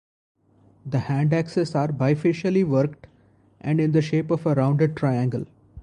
[0.83, 3.05] The handaxes are bifacially-worked
[3.59, 5.45] and in the shape of a rounded triangle.